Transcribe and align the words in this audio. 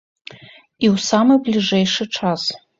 І 0.31 0.85
ў 0.93 1.03
самы 1.09 1.37
бліжэйшы 1.45 2.11
час. 2.19 2.51